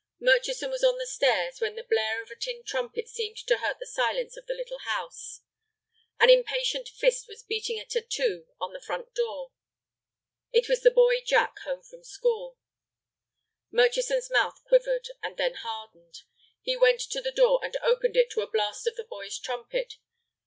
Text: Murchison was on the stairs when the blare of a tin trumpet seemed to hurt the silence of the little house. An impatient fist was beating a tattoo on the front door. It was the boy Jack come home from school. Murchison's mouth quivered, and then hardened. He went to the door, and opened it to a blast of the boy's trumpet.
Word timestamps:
Murchison 0.19 0.71
was 0.71 0.83
on 0.83 0.97
the 0.97 1.05
stairs 1.05 1.61
when 1.61 1.75
the 1.75 1.83
blare 1.83 2.23
of 2.23 2.31
a 2.31 2.35
tin 2.35 2.63
trumpet 2.63 3.07
seemed 3.07 3.37
to 3.37 3.57
hurt 3.59 3.77
the 3.77 3.85
silence 3.85 4.35
of 4.35 4.47
the 4.47 4.55
little 4.55 4.79
house. 4.79 5.41
An 6.19 6.27
impatient 6.27 6.89
fist 6.89 7.27
was 7.27 7.43
beating 7.43 7.79
a 7.79 7.85
tattoo 7.85 8.47
on 8.59 8.73
the 8.73 8.81
front 8.81 9.13
door. 9.13 9.51
It 10.51 10.67
was 10.67 10.81
the 10.81 10.89
boy 10.89 11.21
Jack 11.23 11.55
come 11.57 11.75
home 11.75 11.83
from 11.83 12.03
school. 12.03 12.57
Murchison's 13.69 14.31
mouth 14.31 14.63
quivered, 14.63 15.07
and 15.21 15.37
then 15.37 15.53
hardened. 15.59 16.23
He 16.63 16.75
went 16.75 17.01
to 17.01 17.21
the 17.21 17.29
door, 17.31 17.59
and 17.63 17.77
opened 17.83 18.17
it 18.17 18.31
to 18.31 18.41
a 18.41 18.49
blast 18.49 18.87
of 18.87 18.95
the 18.95 19.03
boy's 19.03 19.37
trumpet. 19.37 19.97